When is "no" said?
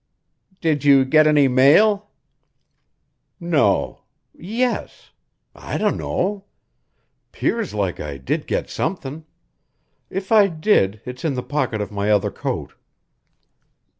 3.39-4.01